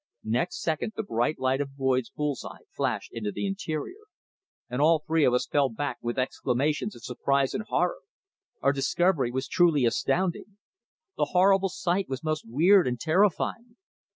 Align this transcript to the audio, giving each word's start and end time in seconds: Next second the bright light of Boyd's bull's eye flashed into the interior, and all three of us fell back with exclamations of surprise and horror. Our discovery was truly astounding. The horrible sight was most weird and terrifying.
Next 0.23 0.63
second 0.63 0.93
the 0.95 1.03
bright 1.03 1.37
light 1.37 1.61
of 1.61 1.77
Boyd's 1.77 2.09
bull's 2.09 2.43
eye 2.43 2.63
flashed 2.71 3.11
into 3.13 3.31
the 3.31 3.45
interior, 3.45 4.01
and 4.67 4.81
all 4.81 4.97
three 5.05 5.23
of 5.25 5.33
us 5.35 5.45
fell 5.45 5.69
back 5.69 5.99
with 6.01 6.17
exclamations 6.17 6.95
of 6.95 7.03
surprise 7.03 7.53
and 7.53 7.65
horror. 7.65 7.99
Our 8.63 8.73
discovery 8.73 9.29
was 9.29 9.47
truly 9.47 9.85
astounding. 9.85 10.57
The 11.17 11.25
horrible 11.37 11.69
sight 11.69 12.09
was 12.09 12.23
most 12.23 12.45
weird 12.49 12.87
and 12.87 12.99
terrifying. 12.99 13.75